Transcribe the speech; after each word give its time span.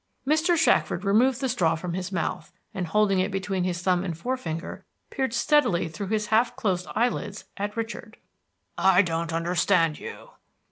Mr. 0.25 0.57
Shackford 0.57 1.05
removed 1.05 1.41
the 1.41 1.47
straw 1.47 1.75
from 1.75 1.93
his 1.93 2.11
mouth, 2.11 2.51
and 2.73 2.87
holding 2.87 3.19
it 3.19 3.29
between 3.29 3.65
his 3.65 3.83
thumb 3.83 4.03
and 4.03 4.17
forefinger 4.17 4.83
peered 5.11 5.31
steadily 5.31 5.87
through 5.87 6.07
his 6.07 6.25
half 6.33 6.55
closed 6.55 6.87
eyelids 6.95 7.45
at 7.55 7.77
Richard. 7.77 8.17
"I 8.79 9.03
don't 9.03 9.31
understand 9.31 9.99
you." 9.99 10.31